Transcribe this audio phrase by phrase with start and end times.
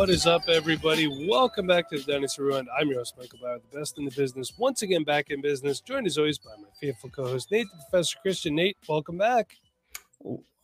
[0.00, 1.28] What is up, everybody?
[1.28, 2.68] Welcome back to the Dynasty Rewind.
[2.74, 4.50] I'm your host, Michael Bower, the best in the business.
[4.56, 8.16] Once again, back in business, joined as always by my faithful co-host, Nate, the Professor
[8.22, 8.54] Christian.
[8.54, 9.58] Nate, welcome back.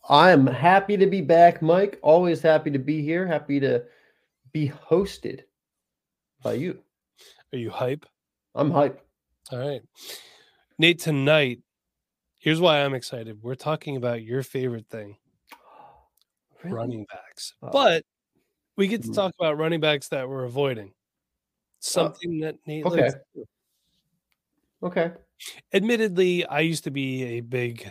[0.09, 1.99] I am happy to be back, Mike.
[2.01, 3.27] Always happy to be here.
[3.27, 3.83] Happy to
[4.53, 5.41] be hosted
[6.41, 6.79] by you.
[7.53, 8.07] Are you hype?
[8.55, 8.99] I'm hype.
[9.51, 9.83] All right.
[10.79, 11.59] Nate, tonight,
[12.39, 13.43] here's why I'm excited.
[13.43, 15.17] We're talking about your favorite thing,
[16.63, 16.75] Really?
[16.75, 17.53] running backs.
[17.61, 17.69] Oh.
[17.71, 18.03] But
[18.77, 19.15] we get to Mhm.
[19.15, 20.93] talk about running backs that we're avoiding.
[21.79, 23.01] Something that Nate okay.
[23.03, 23.15] likes.
[24.83, 25.11] Okay.
[25.73, 27.89] admittedly, I used to be a big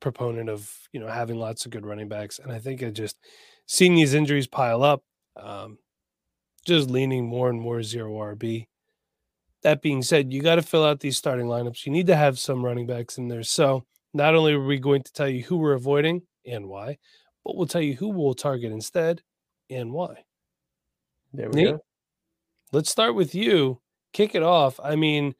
[0.00, 3.18] proponent of you know having lots of good running backs, and I think I just
[3.66, 5.04] seeing these injuries pile up,
[5.36, 5.78] um,
[6.66, 8.68] just leaning more and more zero RB.
[9.62, 11.86] That being said, you got to fill out these starting lineups.
[11.86, 13.42] You need to have some running backs in there.
[13.44, 16.98] So not only are we going to tell you who we're avoiding and why,
[17.44, 19.22] but we'll tell you who we'll target instead
[19.70, 20.24] and why.
[21.32, 21.74] There we Nate?
[21.74, 21.84] go.
[22.72, 23.80] Let's start with you.
[24.12, 24.78] Kick it off.
[24.82, 25.34] I mean,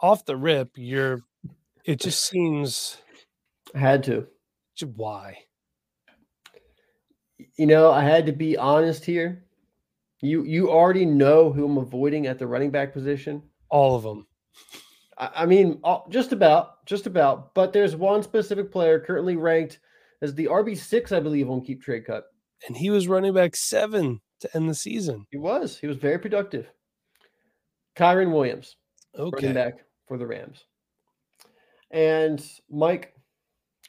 [0.00, 1.20] off the rip, you're.
[1.84, 2.98] It just seems
[3.74, 4.26] I had to.
[4.94, 5.38] Why?
[7.56, 9.44] You know, I had to be honest here.
[10.20, 13.42] You you already know who I'm avoiding at the running back position.
[13.70, 14.26] All of them.
[15.18, 17.54] I, I mean, all- just about, just about.
[17.54, 19.78] But there's one specific player currently ranked
[20.22, 22.24] as the RB six, I believe, on Keep Trade Cut.
[22.66, 25.26] And he was running back seven to end the season.
[25.30, 25.78] He was.
[25.78, 26.66] He was very productive.
[27.96, 28.76] Kyren Williams.
[29.16, 29.48] Okay.
[29.48, 30.64] running back for the Rams.
[31.90, 33.14] And Mike,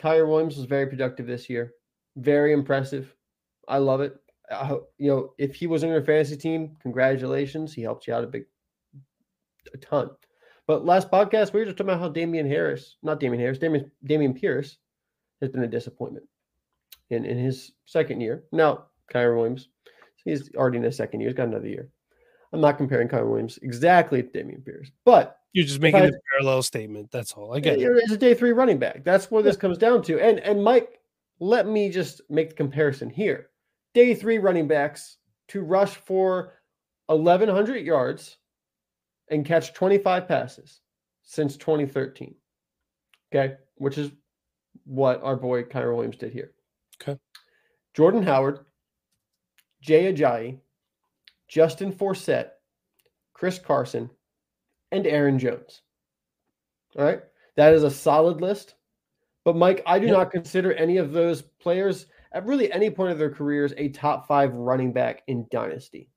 [0.02, 1.74] Kyren Williams was very productive this year.
[2.16, 3.14] Very impressive.
[3.68, 4.16] I love it.
[4.52, 7.74] I hope, you know, if he was in your fantasy team, congratulations.
[7.74, 8.44] He helped you out a big,
[9.74, 10.12] a ton.
[10.68, 13.92] But last podcast, we were just talking about how Damien Harris, not Damien Harris, Damian,
[14.08, 14.78] Dameon Pierce
[15.42, 16.28] has been a disappointment
[17.10, 18.44] in, in his second year.
[18.52, 19.70] Now, Kyren Williams,
[20.24, 21.30] he's already in his second year.
[21.30, 21.90] He's got another year.
[22.54, 26.12] I'm not comparing Kyren Williams exactly to Dameon Pierce, but You're just making I- a
[26.34, 27.12] parallel statement.
[27.12, 27.54] That's all.
[27.56, 27.82] I get it.
[27.84, 29.04] it's a day three running back.
[29.04, 30.20] That's what this comes down to.
[30.20, 31.00] And and Mike,
[31.40, 33.50] let me just make the comparison here.
[33.94, 35.18] Day three running backs
[35.50, 36.54] to rush for
[37.08, 38.38] 1,100 yards
[39.30, 40.82] and catch 25 passes
[41.24, 42.36] since 2013.
[43.34, 44.12] Okay, which is
[44.86, 46.52] what our boy Kyren Williams did here.
[47.96, 48.60] Jordan Howard,
[49.82, 50.60] Jay Ajayi,
[51.48, 52.50] Justin Forsett,
[53.34, 54.10] Chris Carson,
[54.92, 55.82] and Aaron Jones.
[56.98, 57.22] All right.
[57.56, 58.76] That is a solid list.
[59.44, 60.14] But Mike, I do Yep.
[60.14, 64.28] not consider any of those players at really any point of their careers a top
[64.28, 66.10] five running back in Dynasty.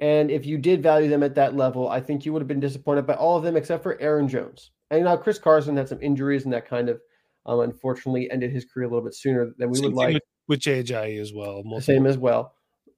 [0.00, 2.60] And if you did value them at that level, I think you would have been
[2.60, 4.72] disappointed by all of them except for Aaron Jones.
[4.90, 7.00] And now Chris Carson had some injuries and that kind of
[7.46, 10.14] um, unfortunately ended his career a little bit sooner than we Same would like.
[10.14, 11.62] with, with as well.
[11.80, 12.54] Same as well.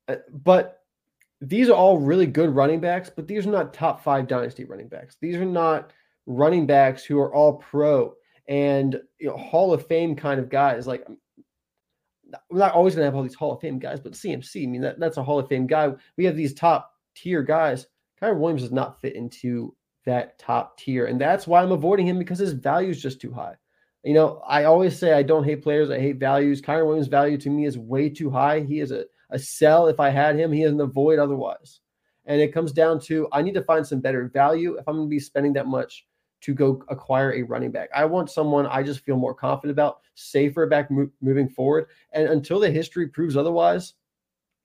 [0.08, 0.80] Uh, But
[1.40, 4.88] these are all really good running backs, but these are not top five dynasty running
[4.88, 5.16] backs.
[5.20, 5.92] These are not
[6.26, 8.14] running backs who are all pro
[8.48, 10.86] and you know, Hall of Fame kind of guys.
[10.86, 11.06] Like,
[12.50, 14.66] we're not always going to have all these Hall of Fame guys, but CMC, I
[14.66, 15.92] mean, that, that's a Hall of Fame guy.
[16.16, 17.86] We have these top tier guys.
[18.20, 19.74] Kyren Williams does not fit into
[20.04, 21.06] that top tier.
[21.06, 23.56] And that's why I'm avoiding him because his value is just too high.
[24.06, 26.62] You know, I always say I don't hate players, I hate values.
[26.62, 28.60] Kyren Williams' value to me is way too high.
[28.60, 31.80] He is a, a sell if I had him, he is an avoid otherwise.
[32.24, 35.08] And it comes down to I need to find some better value if I'm going
[35.08, 36.06] to be spending that much
[36.42, 37.88] to go acquire a running back.
[37.92, 41.86] I want someone I just feel more confident about, safer back mo- moving forward.
[42.12, 43.94] And until the history proves otherwise,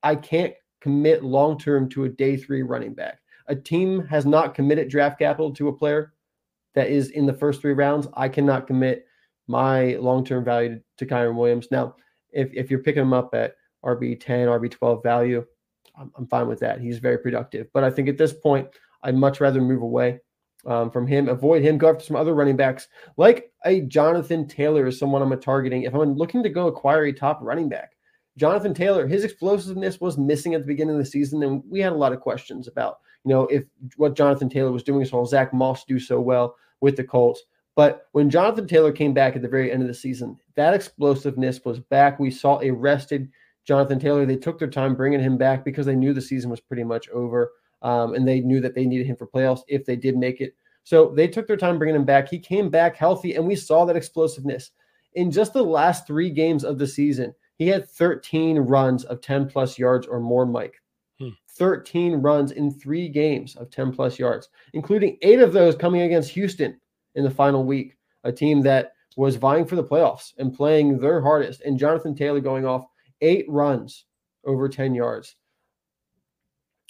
[0.04, 3.18] I can't commit long term to a day three running back.
[3.48, 6.14] A team has not committed draft capital to a player
[6.76, 8.08] that is in the first three rounds.
[8.14, 9.08] I cannot commit
[9.48, 11.68] my long term value to Kyren Williams.
[11.72, 11.96] Now,
[12.32, 15.46] if, if you're picking him up at RB 10, RB 12 value,
[15.98, 16.80] I'm, I'm fine with that.
[16.80, 17.68] He's very productive.
[17.74, 18.68] But I think at this point,
[19.04, 20.20] I'd much rather move away
[20.66, 24.88] um, from him, avoid him, go after some other running backs like a Jonathan Taylor
[24.88, 25.84] is someone I'm targeting.
[25.84, 27.94] If I'm looking to go acquire a top running back,
[28.38, 31.92] Jonathan Taylor, his explosiveness was missing at the beginning of the season, and we had
[31.92, 33.64] a lot of questions about, you know, if
[33.98, 37.44] what Jonathan Taylor was doing saw Zach Moss do so well with the Colts.
[37.76, 41.64] But when Jonathan Taylor came back at the very end of the season, that explosiveness
[41.64, 42.20] was back.
[42.20, 43.30] We saw a rested
[43.66, 44.26] Jonathan Taylor.
[44.26, 47.08] They took their time bringing him back because they knew the season was pretty much
[47.10, 47.52] over,
[47.82, 50.56] um, and they knew that they needed him for playoffs if they did make it.
[50.84, 52.28] So they took their time bringing him back.
[52.28, 54.72] He came back healthy, and we saw that explosiveness.
[55.14, 59.48] In just the last three games of the season, he had 13 runs of 10
[59.48, 60.82] plus yards or more, Mike.
[61.20, 61.30] Hmm.
[61.50, 66.32] 13 runs in three games of 10 plus yards, including eight of those coming against
[66.32, 66.81] Houston
[67.16, 71.22] in the final week, a team that was vying for the playoffs and playing their
[71.22, 71.62] hardest.
[71.62, 72.86] And Jonathan Taylor going off
[73.22, 74.06] eight runs
[74.46, 75.36] over 10 yards.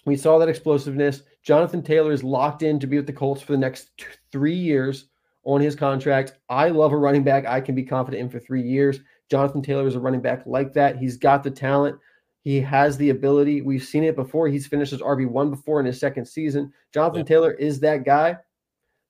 [0.06, 1.24] We saw that explosiveness.
[1.44, 4.56] Jonathan Taylor is locked in to be with the Colts for the next two, three
[4.56, 5.08] years
[5.44, 6.34] on his contract.
[6.50, 9.00] I love a running back I can be confident in for three years.
[9.30, 10.98] Jonathan Taylor is a running back like that.
[10.98, 11.98] He's got the talent.
[12.44, 13.62] He has the ability.
[13.62, 14.48] We've seen it before.
[14.48, 16.74] He's finished as RB1 before in his second season.
[16.94, 17.26] Jonathan yeah.
[17.26, 18.38] Taylor is that guy.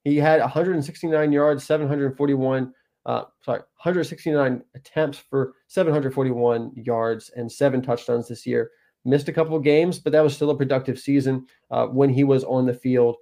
[0.04, 2.74] He had 169 yards, 741
[3.06, 8.72] uh, sorry, 169 attempts for 741 yards and seven touchdowns this year.
[9.06, 12.24] Missed a couple of games, but that was still a productive season uh, when he
[12.24, 13.16] was on the field.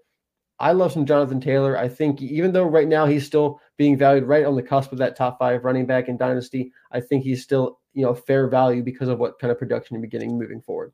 [0.59, 1.77] I love some Jonathan Taylor.
[1.77, 4.97] I think even though right now he's still being valued right on the cusp of
[4.97, 8.83] that top five running back in Dynasty, I think he's still you know fair value
[8.83, 10.91] because of what kind of production you're getting moving forward.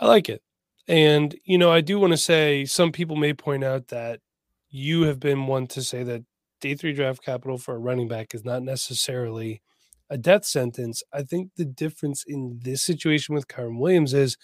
[0.00, 0.42] I like it.
[0.88, 4.20] And, you know, I do want to say some people may point out that
[4.68, 6.22] you have been one to say that
[6.60, 9.62] day three draft capital for a running back is not necessarily
[10.10, 11.02] a death sentence.
[11.12, 14.36] I think the difference in this situation with Kyren Williams is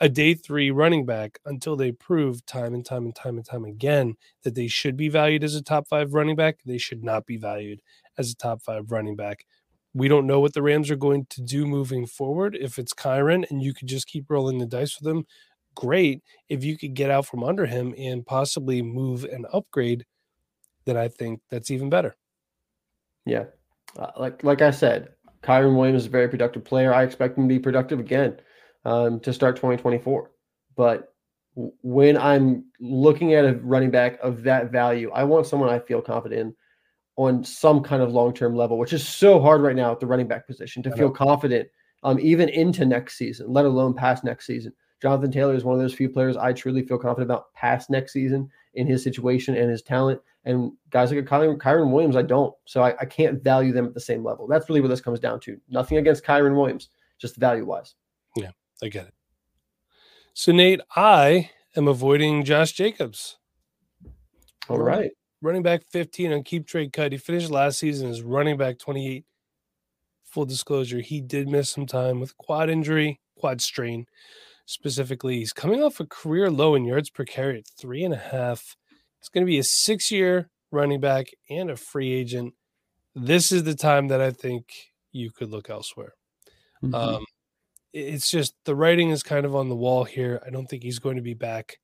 [0.00, 3.64] a day three running back until they prove time and time and time and time
[3.64, 6.58] again that they should be valued as a top five running back.
[6.66, 7.80] They should not be valued
[8.18, 9.44] as a top five running back.
[9.92, 12.58] We don't know what the Rams are going to do moving forward.
[12.60, 15.24] If it's Kyren and you could just keep rolling the dice with him,
[15.74, 16.22] great.
[16.48, 20.04] If you could get out from under him and possibly move and upgrade,
[20.84, 22.16] then I think that's even better.
[23.24, 23.44] Yeah,
[23.98, 25.10] uh, like like I said,
[25.42, 26.92] Kyren Williams is a very productive player.
[26.92, 28.38] I expect him to be productive again
[28.84, 30.30] um, to start 2024.
[30.76, 31.14] But
[31.54, 36.02] when I'm looking at a running back of that value, I want someone I feel
[36.02, 36.56] confident in
[37.16, 40.06] on some kind of long term level, which is so hard right now at the
[40.06, 41.68] running back position to feel confident
[42.02, 44.72] um, even into next season, let alone past next season.
[45.04, 48.14] Jonathan Taylor is one of those few players I truly feel confident about past next
[48.14, 50.18] season in his situation and his talent.
[50.46, 52.54] And guys like Kyren, Kyren Williams, I don't.
[52.64, 54.46] So I, I, can't value them at the same level.
[54.46, 55.60] That's really what this comes down to.
[55.68, 57.96] Nothing against Kyren Williams, just value wise.
[58.34, 58.52] Yeah,
[58.82, 59.12] I get it.
[60.32, 63.36] So, Nate, I am avoiding Josh Jacobs.
[64.70, 65.10] All right.
[65.42, 67.12] Running back 15 on keep trade cut.
[67.12, 69.26] He finished last season as running back 28.
[70.24, 74.06] Full disclosure, he did miss some time with quad injury, quad strain
[74.66, 75.38] specifically.
[75.38, 78.76] He's coming off a career low in yards per carry at three and a half.
[79.20, 82.54] It's going to be a six year running back and a free agent.
[83.14, 84.72] This is the time that I think
[85.12, 86.14] you could look elsewhere.
[86.82, 86.94] Mm-hmm.
[86.94, 87.24] Um,
[87.92, 90.42] it's just the writing is kind of on the wall here.
[90.44, 91.78] I don't think he's going to be back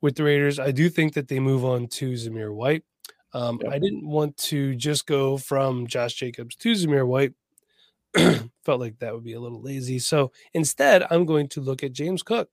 [0.00, 0.58] with the Raiders.
[0.58, 2.84] I do think that they move on to Zamir White.
[3.32, 3.72] Um, yep.
[3.72, 7.32] I didn't want to just go from Josh Jacobs to Zamir White.
[8.64, 9.98] Felt like that would be a little lazy.
[9.98, 12.48] So instead, I'm going to look at James Cook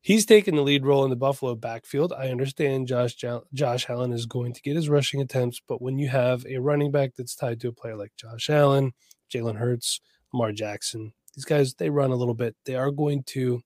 [0.00, 2.12] he's taken the lead role in the Buffalo backfield.
[2.12, 3.14] I understand Josh
[3.52, 6.90] Josh Allen is going to get his rushing attempts, but when you have a running
[6.90, 8.92] back that's tied to a player like Josh Allen,
[9.32, 10.00] Jalen Hurts,
[10.32, 12.56] Lamar Jackson, these guys they run a little bit.
[12.64, 13.62] They are going to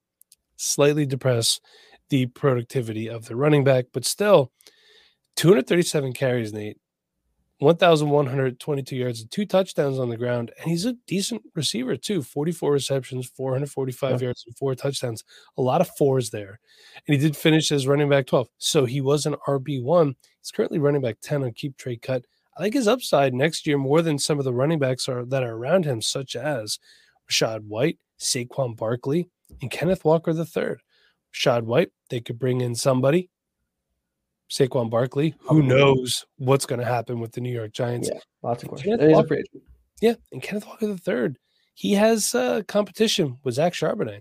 [0.56, 1.60] slightly depress
[2.10, 4.52] the productivity of the running back, but still
[5.36, 6.78] 237 carries, Nate.
[7.58, 10.50] 1,122 yards and two touchdowns on the ground.
[10.58, 14.26] And he's a decent receiver, too 44 receptions, 445 yeah.
[14.26, 15.24] yards, and four touchdowns.
[15.56, 16.60] A lot of fours there.
[17.06, 18.48] And he did finish as running back 12.
[18.58, 20.14] So he was an RB1.
[20.40, 22.24] He's currently running back 10 on keep trade cut.
[22.56, 25.42] I like his upside next year more than some of the running backs are that
[25.42, 26.78] are around him, such as
[27.30, 29.28] Rachaad White, Saquon Barkley,
[29.60, 30.76] and Kenneth Walker III.
[31.34, 33.28] Rachaad White, they could bring in somebody
[34.54, 35.34] Saquon Barkley.
[35.48, 38.08] Who knows what's going to happen with the New York Giants?
[38.12, 39.00] Yeah, lots of questions.
[39.00, 39.38] Walker,
[40.00, 41.38] yeah, and Kenneth Walker the third.
[41.74, 44.20] He has uh, competition with Zach Charbonnet.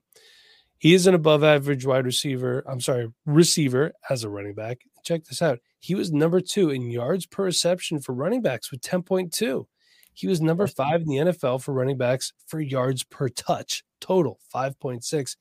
[0.79, 2.63] He is an above average wide receiver.
[2.67, 4.79] I'm sorry, receiver as a running back.
[5.05, 5.59] Check this out.
[5.79, 9.65] He was number two in yards per reception for running backs with 10.2.
[10.13, 14.39] He was number five in the NFL for running backs for yards per touch total,
[14.53, 15.35] 5.6.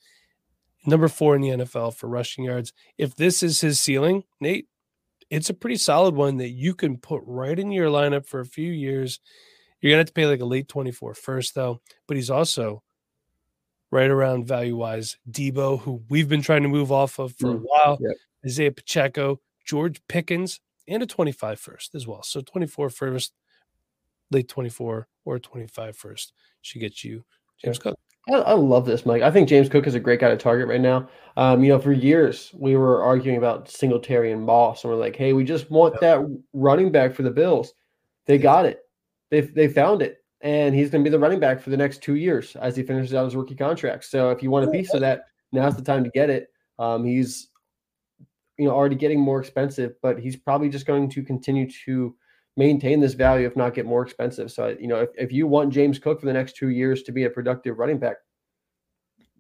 [0.84, 2.72] Number four in the NFL for rushing yards.
[2.99, 4.66] If this is his ceiling, Nate,
[5.32, 8.46] it's a pretty solid one that you can put right in your lineup for a
[8.46, 9.18] few years.
[9.80, 12.82] You're gonna have to pay like a late 24 first though, but he's also
[13.90, 15.16] right around value wise.
[15.30, 18.14] Debo, who we've been trying to move off of for mm, a while, yep.
[18.44, 22.22] Isiah Pacheco, George Pickens, and a 25 first as well.
[22.22, 23.32] So 24 first,
[24.30, 27.24] late 24 or 25 first should get you
[27.64, 27.98] James Cook.
[28.29, 29.23] I, I, love this, Mike.
[29.23, 31.09] I think James Cook is a great guy to target right now.
[31.37, 35.17] Um, you know, for years we were arguing about Singletary and Moss, and we're like,
[35.17, 36.21] hey, we just want that
[36.52, 37.75] running back for the Bills.
[38.26, 38.81] They got it.
[39.31, 42.02] They they found it, and he's going to be the running back for the next
[42.02, 44.05] two years as he finishes out his rookie contract.
[44.05, 46.49] So if you want a piece of that, now's the time to get it.
[46.79, 47.49] Um, he's
[48.57, 52.14] you know already getting more expensive, but he's probably just going to continue to
[52.56, 54.50] maintain this value, if not get more expensive.
[54.52, 57.12] So, you know, if, if you want James Cook for the next two years to
[57.12, 58.16] be a productive running back,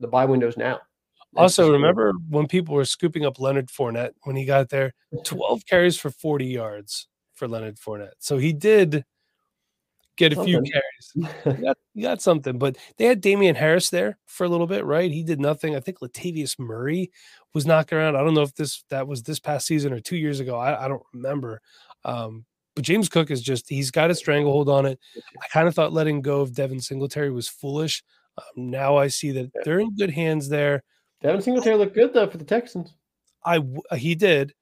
[0.00, 0.80] the buy window's now.
[1.36, 4.94] also, remember when people were scooping up Leonard Fournette when he got there?
[5.24, 8.14] 12 carries for 40 yards for Leonard Fournette.
[8.18, 9.04] So he did
[10.16, 10.64] get a something.
[10.64, 11.32] few carries.
[11.56, 14.84] he, got, he got something, but they had Damien Harris there for a little bit,
[14.84, 15.10] right?
[15.10, 15.76] He did nothing.
[15.76, 17.10] I think Latavius Murray
[17.54, 18.16] was knocking around.
[18.16, 20.56] I don't know if this that was this past season or two years ago.
[20.56, 21.60] I, I don't remember.
[22.04, 24.98] Um, but James Cook is just he's got a stranglehold on it.
[25.42, 28.02] I kind of thought letting go of Devin Singletary was foolish.
[28.38, 30.82] Um, now I see that they're in good hands there.
[31.22, 32.94] Devin Singletary looked good though for the Texans.
[33.44, 33.58] I
[33.90, 34.54] uh, he did.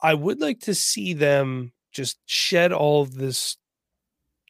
[0.00, 3.56] I would like to see them just shed all of this,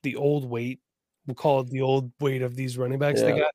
[0.02, 0.80] the old weight.
[1.26, 3.32] We'll call it the old weight of these running backs yeah.
[3.32, 3.52] they got.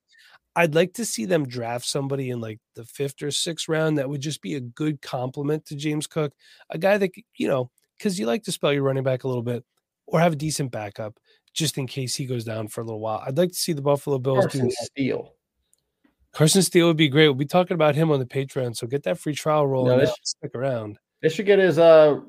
[0.56, 4.10] I'd like to see them draft somebody in like the fifth or sixth round that
[4.10, 6.34] would just be a good compliment to James Cook,
[6.70, 9.44] a guy that you know because you like to spell your running back a little
[9.44, 9.64] bit
[10.08, 11.20] or have a decent backup
[11.54, 13.24] just in case he goes down for a little while.
[13.26, 15.34] I'd like to see the Buffalo Bills Carson do Steele.
[16.32, 17.28] Carson Steele would be great.
[17.28, 20.00] We'll be talking about him on the Patreon, so get that free trial roll no,
[20.00, 20.98] and stick around.
[21.22, 22.22] They should get his uh,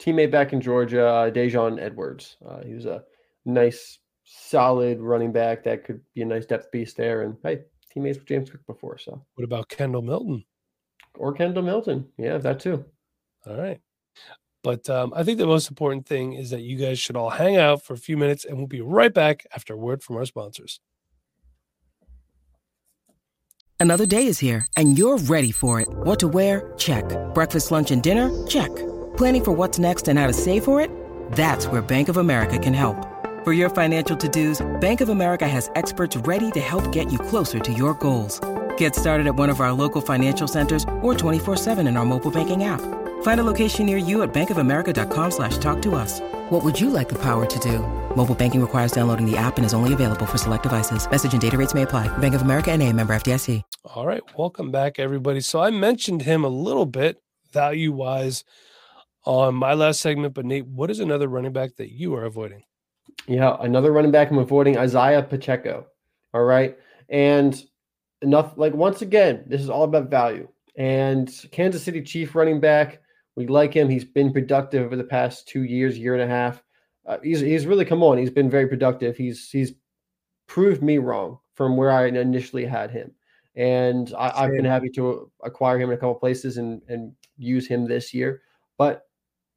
[0.00, 2.38] teammate back in Georgia, uh, Daijun Edwards.
[2.44, 3.04] Uh, he was a
[3.44, 7.22] nice, solid running back that could be a nice depth piece there.
[7.22, 7.60] And hey,
[7.92, 8.98] teammates with James Cook before.
[8.98, 10.44] So what about Kendall Milton?
[11.14, 12.08] Or Kendall Milton?
[12.16, 12.84] Yeah, that too.
[13.46, 13.80] All right.
[14.62, 17.56] But um, I think the most important thing is that you guys should all hang
[17.56, 20.24] out for a few minutes and we'll be right back after a word from our
[20.24, 20.80] sponsors.
[23.80, 25.88] Another day is here and you're ready for it.
[25.90, 26.72] What to wear?
[26.78, 27.04] Check.
[27.34, 28.30] Breakfast, lunch, and dinner?
[28.46, 28.70] Check.
[29.16, 30.88] Planning for what's next and how to save for it?
[31.32, 32.96] That's where Bank of America can help.
[33.42, 37.18] For your financial to dos, Bank of America has experts ready to help get you
[37.18, 38.40] closer to your goals.
[38.76, 42.30] Get started at one of our local financial centers or 24 7 in our mobile
[42.30, 43.01] banking app.
[43.22, 46.20] Find a location near you at bankofamerica.com slash talk to us.
[46.50, 47.78] What would you like the power to do?
[48.16, 51.08] Mobile banking requires downloading the app and is only available for select devices.
[51.10, 52.08] Message and data rates may apply.
[52.18, 53.62] Bank of America and a member FDIC.
[53.84, 54.22] All right.
[54.36, 55.40] Welcome back, everybody.
[55.40, 58.44] So I mentioned him a little bit value-wise
[59.24, 62.64] on my last segment, but Nate, what is another running back that you are avoiding?
[63.28, 65.86] Yeah, another running back I'm avoiding, Isiah Pacheco.
[66.34, 66.76] All right.
[67.08, 67.60] And
[68.20, 70.48] enough, like once again, this is all about value.
[70.76, 72.98] And Kansas City Chief running back–
[73.36, 73.88] we like him.
[73.88, 76.62] He's been productive over the past two years, year and a half.
[77.06, 78.18] Uh, he's he's really come on.
[78.18, 79.16] He's been very productive.
[79.16, 79.72] He's he's
[80.46, 83.12] proved me wrong from where I initially had him,
[83.56, 87.66] and I, have been happy to acquire him in a couple places and and use
[87.66, 88.42] him this year.
[88.78, 89.06] But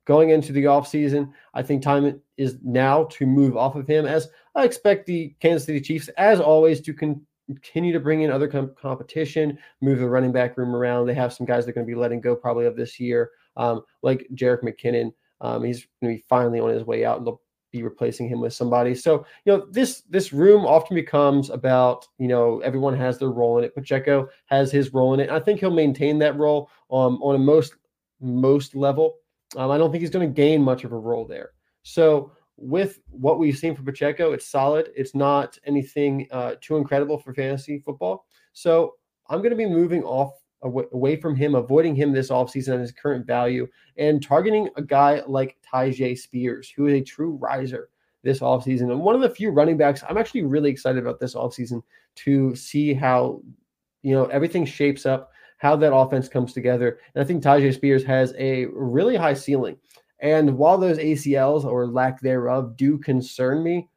[0.06, 4.06] going into the offseason, I think time is now to move off of him.
[4.06, 8.48] As I expect the Kansas City Chiefs, as always, to continue to bring in other
[8.48, 11.06] com- competition, move the running back room around.
[11.06, 13.82] They have some guys they're going to be letting go probably of this year um,
[14.02, 15.12] like Jerick McKinnon.
[15.42, 18.40] Um, he's going to be finally on his way out, and they'll be replacing him
[18.40, 18.96] with somebody.
[18.96, 23.58] So you know this this room often becomes about you know everyone has their role
[23.58, 23.76] in it.
[23.76, 25.30] Pacheco has his role in it.
[25.30, 27.76] I think he'll maintain that role um, on a most
[28.22, 29.16] most level.
[29.58, 31.52] Um, I don't think he's going to gain much of a role there.
[31.84, 34.90] So with what we've seen from Pacheco, it's solid.
[34.96, 38.26] It's not anything uh, too incredible for fantasy football.
[38.54, 38.96] So
[39.30, 40.34] I'm going to be moving off
[40.66, 43.68] away from him, avoiding him this offseason at his current value,
[43.98, 47.90] and targeting a guy like Tyjae Spears, who is a true riser
[48.24, 48.92] this offseason.
[48.92, 51.82] And one of the few running backs I'm actually really excited about this offseason
[52.16, 53.42] to see how
[54.02, 57.00] you know everything shapes up, how that offense comes together.
[57.14, 59.78] And I think Tyjae Spears has a really high ceiling.
[60.20, 63.90] And while those ACLs or lack thereof do concern me,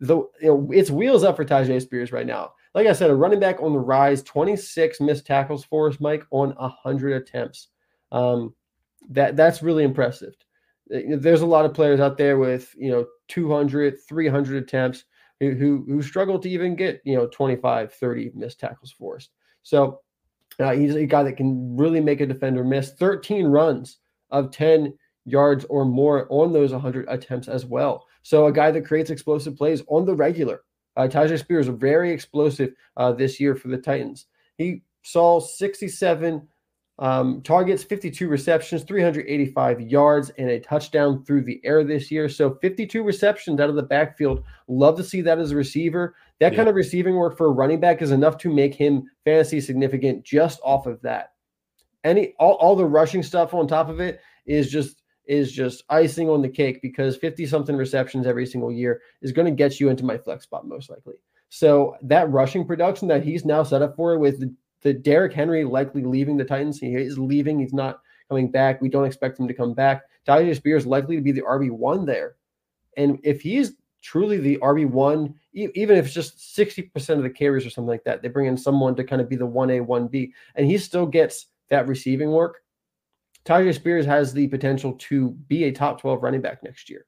[0.00, 3.14] the you know it's wheels up for Tyjae Spears right now like I said, a
[3.16, 7.70] running back on the rise, 26 missed tackles for us, Mike, on 100 attempts.
[8.12, 8.54] Um,
[9.10, 10.34] that that's really impressive.
[10.86, 15.06] There's a lot of players out there with you know 200, 300 attempts
[15.40, 19.30] who who, who struggle to even get you know 25, 30 missed tackles forced.
[19.64, 20.02] So
[20.60, 22.92] uh, he's a guy that can really make a defender miss.
[22.92, 23.98] 13 runs
[24.30, 28.06] of 10 yards or more on those 100 attempts as well.
[28.22, 30.62] So a guy that creates explosive plays on the regular.
[30.98, 34.26] Uh, Tyjae Spears very explosive uh, this year for the Titans.
[34.58, 36.46] He saw 67
[37.00, 42.28] Um, targets 52 receptions, 385 yards, and a touchdown through the air this year.
[42.28, 44.42] So 52 receptions out of the backfield.
[44.66, 46.16] Love to see that as a receiver.
[46.40, 46.56] That Yeah.
[46.56, 50.24] kind of receiving work for a running back is enough to make him fantasy significant
[50.24, 51.34] just off of that.
[52.02, 56.28] Any all, all the rushing stuff on top of it is just is just icing
[56.28, 59.90] on the cake because 50 something receptions every single year is going to get you
[59.90, 61.14] into my flex spot most likely.
[61.50, 65.64] So that rushing production that he's now set up for with the, the Derrick Henry
[65.64, 67.58] likely leaving the Titans, he is leaving.
[67.60, 68.80] He's not coming back.
[68.80, 70.02] We don't expect him to come back.
[70.26, 72.36] Tyjae Spears likely to be the RB one there,
[72.96, 77.24] and if he's truly the RB one, e- even if it's just sixty percent of
[77.24, 79.46] the carries or something like that, they bring in someone to kind of be the
[79.46, 82.62] one A one B, and he still gets that receiving work.
[83.48, 87.06] Tyjae Spears has the potential to be a top twelve running back next year.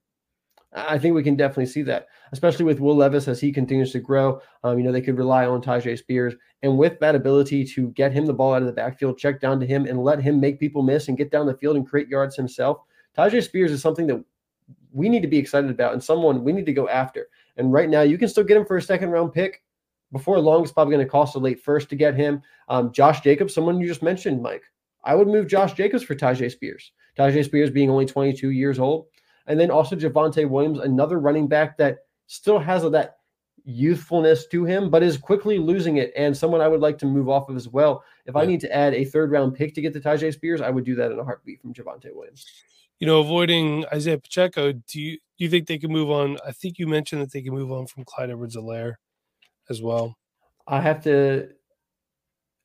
[0.74, 3.92] I I think we can definitely see that, especially with Will Levis as he continues
[3.92, 4.40] to grow.
[4.64, 6.34] Um, you know, they could rely on Tyjae Spears.
[6.62, 9.60] And with that ability to get him the ball out of the backfield, check down
[9.60, 12.08] to him, and let him make people miss and get down the field and create
[12.08, 12.78] yards himself,
[13.18, 14.24] Tyjae Spears is something that
[14.92, 17.28] we need to be excited about and someone we need to go after.
[17.56, 19.62] And right now, you can still get him for a second round pick.
[20.12, 22.42] Before long, it's probably going to cost a late first to get him.
[22.68, 24.64] Um, Josh Jacobs, someone you just mentioned, Mike.
[25.04, 26.92] I would move Josh Jacobs for Tyjae Spears.
[27.18, 29.06] Tyjae Spears being only 22 years old.
[29.46, 33.16] And then also Javonte Williams, another running back that still has that
[33.64, 36.12] youthfulness to him, but is quickly losing it.
[36.16, 38.04] And someone I would like to move off of as well.
[38.26, 40.70] If I need to add a third round pick to get to Tyjae Spears, I
[40.70, 42.46] would do that in a heartbeat from Javonte Williams.
[42.98, 46.36] You know, avoiding Isiah Pacheco, do you do you think they can move on?
[46.46, 48.96] I think you mentioned that they can move on from Clyde Edwards Helaire
[49.70, 50.18] as well.
[50.66, 51.48] I have to.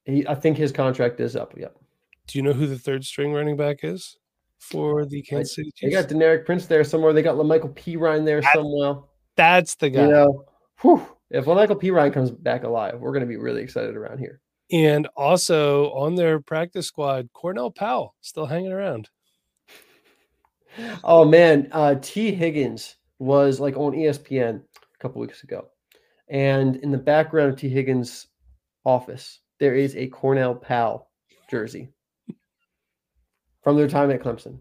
[0.04, 1.58] He, I think his contract is up.
[1.58, 1.78] Yep.
[2.28, 4.18] Do you know who the third string running back is
[4.60, 5.94] for the Kansas City Chiefs?
[5.96, 7.14] They got Deneric Prince there somewhere.
[7.14, 8.96] They got La'Mical Perine there That's- somewhere.
[9.36, 10.04] That's the guy.
[10.06, 10.46] You know,
[10.82, 14.42] whew, if La'Mical Perine comes back alive, we're going to be really excited around here.
[14.72, 19.10] And also on their practice squad, Cornell Powell still hanging around.
[21.04, 25.68] Oh man, uh, Tee Higgins was like on ESPN a couple weeks ago,
[26.30, 28.28] and in the background of Tee Higgins'
[28.84, 31.10] office, there is a Cornell Powell
[31.50, 31.94] jersey
[33.66, 34.60] from their time at Clemson.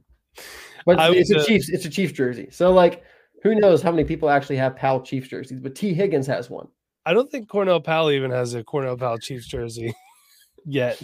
[0.87, 2.49] But I it's a uh, Chiefs, it's a Chiefs jersey.
[2.51, 3.05] So like,
[3.43, 5.61] who knows how many people actually have Powell Chiefs jerseys?
[5.61, 6.69] But Tee Higgins has one.
[7.05, 9.95] I don't think Cornell Powell even has a Cornell Powell Chiefs jersey
[10.65, 11.01] yet.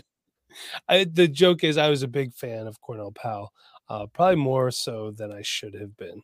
[0.88, 3.52] I, the joke is, I was a big fan of Cornell Powell,
[3.90, 6.22] uh, probably more so than I should have been.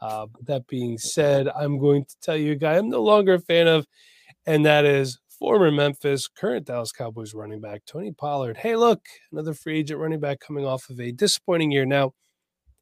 [0.00, 3.38] Uh, that being said, I'm going to tell you a guy I'm no longer a
[3.38, 3.86] fan of,
[4.46, 8.56] and that is former Memphis, current Dallas Cowboys running back Tony Pollard.
[8.56, 9.00] Hey, look,
[9.32, 11.86] another free agent running back coming off of a disappointing year.
[11.86, 12.14] Now,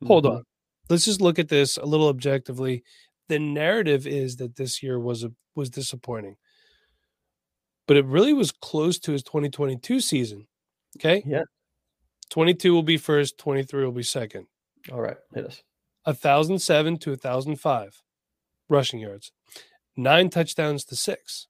[0.07, 0.37] hold Mhm.
[0.37, 0.45] on.
[0.89, 2.83] Let's just look at this a little objectively.
[3.29, 6.37] The narrative is that this year was a, was disappointing,
[7.87, 10.47] but it really was close to his 2022 season.
[10.97, 11.43] Okay, Yeah.
[12.31, 14.47] 22 will be first, 23 will be second.
[14.91, 15.63] All right, hit us.
[16.05, 18.01] A thousand seven to a thousand five
[18.69, 19.33] rushing yards,
[19.97, 21.49] nine touchdowns to six.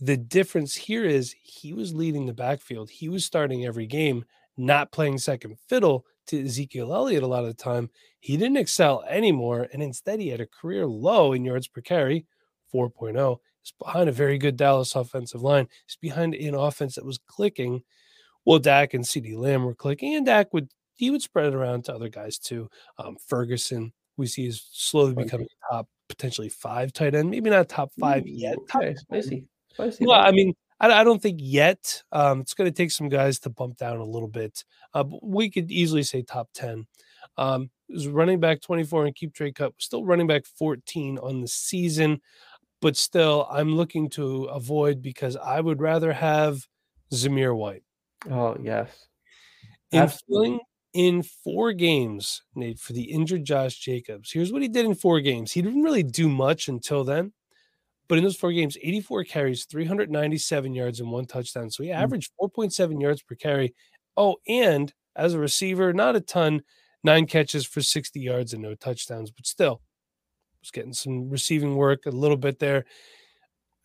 [0.00, 2.90] The difference here is he was leading the backfield.
[2.90, 4.24] He was starting every game,
[4.56, 7.90] not playing second fiddle to Ezekiel Elliott a lot of the time.
[8.20, 9.68] He didn't excel anymore.
[9.72, 12.26] And instead, he had a career low in yards per carry,
[12.72, 13.38] 4.0.
[13.62, 15.68] He's behind a very good Dallas offensive line.
[15.86, 17.82] He's behind an offense that was clicking.
[18.44, 21.84] Well, Dak and CeeDee Lamb were clicking, and Dak would he would spread it around
[21.84, 22.68] to other guys too.
[22.98, 27.90] Um, Ferguson, we see is slowly becoming top potentially five tight end, maybe not top
[27.98, 28.56] five yet.
[28.56, 29.46] Ooh, top Okay, spicy,
[30.00, 32.02] Well, I mean, I, I don't think yet.
[32.12, 34.64] Um, it's going to take some guys to bump down a little bit.
[34.92, 36.86] Uh, we could easily say top 10.
[37.36, 41.48] Um, was running back 24 and keep trade cut, still running back 14 on the
[41.48, 42.20] season,
[42.80, 46.66] but still, I'm looking to avoid because I would rather have
[47.12, 47.82] Zamir White.
[48.30, 49.06] oh yes,
[49.92, 50.60] In filling
[50.92, 55.20] in four games, Nate, for the injured Josh Jacobs, here's what he did in four
[55.20, 55.52] games.
[55.52, 57.32] He didn't really do much until then,
[58.08, 61.70] but in those four games, 84 carries, 397 yards, and one touchdown.
[61.70, 62.02] So he Mm.
[62.02, 63.74] averaged 4.7 yards per carry.
[64.16, 66.62] Oh, and as a receiver, not a ton,
[67.02, 69.82] nine catches for 60 yards and no touchdowns, but still
[70.62, 72.84] was getting some receiving work a little bit there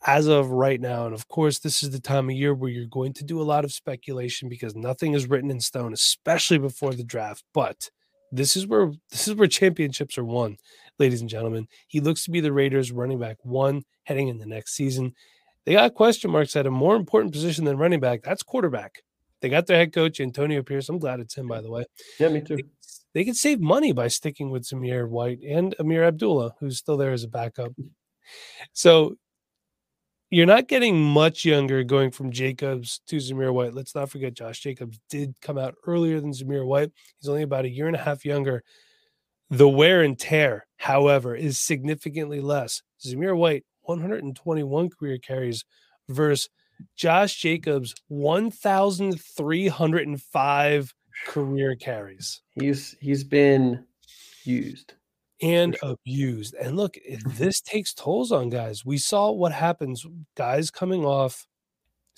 [0.05, 1.05] as of right now.
[1.05, 3.43] And of course, this is the time of year where you're going to do a
[3.43, 7.43] lot of speculation because nothing is written in stone, especially before the draft.
[7.53, 7.89] But
[8.31, 10.57] this is where this is where championships are won,
[10.97, 11.67] ladies and gentlemen.
[11.87, 15.13] He looks to be the Raiders running back one heading in the next season.
[15.65, 18.23] They got question marks at a more important position than running back.
[18.23, 19.03] That's quarterback.
[19.41, 20.89] They got their head coach, Antonio Pierce.
[20.89, 21.85] I'm glad it's him, by the way.
[22.19, 22.57] yeah, me too.
[22.57, 22.63] They,
[23.13, 27.11] they could save money by sticking with Zamir White and Ameer Abdullah, who's still there
[27.11, 27.71] as a backup.
[28.73, 29.15] So
[30.29, 33.73] you're not getting much younger going from Jacobs to Zamir White.
[33.73, 36.91] Let's not forget Josh Jacobs did come out earlier than Zamir White.
[37.19, 38.63] He's only about a year and a half younger.
[39.49, 42.83] The wear and tear, however, is significantly less.
[43.03, 45.65] Zamir White, 121 career carries
[46.07, 46.47] versus
[46.95, 50.93] Josh Jacobs, 1,305
[51.25, 52.41] career carries.
[52.53, 53.83] He's he's been
[54.45, 54.93] used
[55.41, 56.56] and abused.
[56.56, 57.30] And look, eh, mm-hmm.
[57.36, 58.86] this takes tolls on guys.
[58.86, 61.47] We saw what happens guys coming off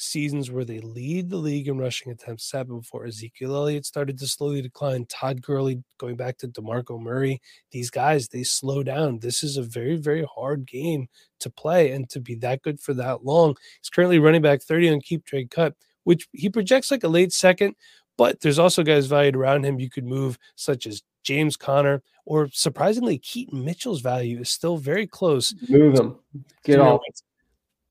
[0.01, 4.27] seasons where they lead the league in rushing attempts happened before Ezekiel Elliott started to
[4.27, 5.05] slowly decline.
[5.05, 7.39] Todd Gurley going back to DeMarco Murray.
[7.71, 9.19] These guys, they slow down.
[9.19, 11.07] This is a very, very hard game
[11.39, 13.55] to play and to be that good for that long.
[13.79, 17.31] He's currently running back 30 on keep trade cut, which he projects like a late
[17.31, 17.75] second,
[18.17, 22.49] but there's also guys valued around him you could move, such as James Conner, or
[22.51, 25.53] surprisingly, Keaton Mitchell's value is still very close.
[25.69, 26.15] Move him.
[26.63, 27.01] Get off.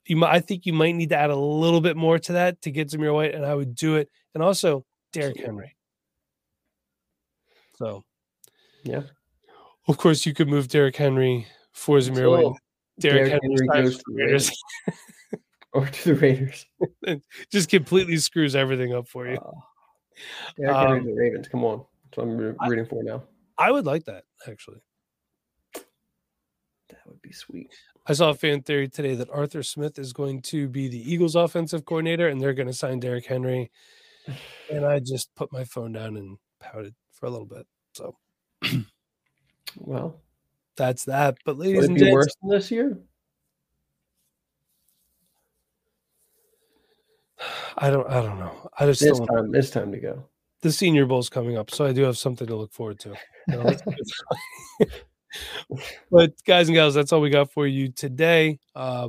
[0.06, 2.62] You might, I think you might need to add a little bit more to that
[2.62, 4.08] to get Zamir White, and I would do it.
[4.34, 5.76] And also Derrick Henry.
[7.76, 8.04] So,
[8.84, 9.02] yeah.
[9.88, 12.56] Of course, you could move Derrick Henry for Zamir White.
[12.98, 14.62] Derrick, Derrick Henry, Henry goes to the Raiders.
[15.72, 16.66] or to the Raiders.
[17.52, 19.36] just completely screws everything up for you.
[19.36, 19.50] Uh,
[20.56, 21.48] Derrick um, Henry the Ravens.
[21.48, 21.84] Come on.
[22.04, 23.22] That's what I'm rooting I, for now.
[23.60, 24.80] I would like that actually.
[25.74, 27.70] That would be sweet.
[28.06, 31.36] I saw a fan theory today that Arthur Smith is going to be the Eagles
[31.36, 33.70] offensive coordinator and they're going to sign Derrick Henry.
[34.72, 37.66] And I just put my phone down and pouted for a little bit.
[37.94, 38.16] So,
[39.76, 40.20] well,
[40.76, 41.38] that's that.
[41.44, 42.96] But ladies and gents, worse than this year.
[47.78, 48.08] I don't.
[48.08, 48.70] I don't know.
[48.78, 49.52] I just it's time.
[49.56, 50.28] It's time to go
[50.62, 53.14] the Senior Bowl is coming up, so I do have something to look forward to.
[56.10, 58.58] but guys and gals, that's all we got for you today.
[58.74, 59.08] Uh,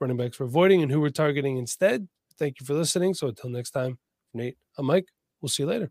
[0.00, 2.08] running backs for avoiding and who we're targeting instead.
[2.38, 3.14] Thank you for listening.
[3.14, 3.98] So until next time,
[4.34, 5.06] Nate, I'm Mike.
[5.40, 5.90] We'll see you later.